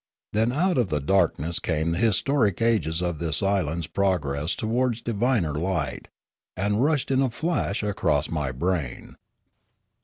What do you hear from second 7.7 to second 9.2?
across my brain.